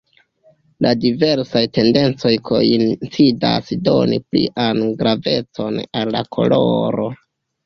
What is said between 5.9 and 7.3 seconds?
al la koloro.